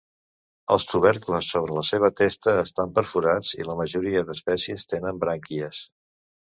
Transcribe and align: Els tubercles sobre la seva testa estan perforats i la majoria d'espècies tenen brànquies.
Els 0.75 0.85
tubercles 0.93 1.49
sobre 1.55 1.75
la 1.75 1.83
seva 1.91 2.11
testa 2.23 2.57
estan 2.63 2.97
perforats 2.99 3.55
i 3.61 3.69
la 3.71 3.77
majoria 3.85 4.27
d'espècies 4.33 4.93
tenen 4.95 5.23
brànquies. 5.27 5.89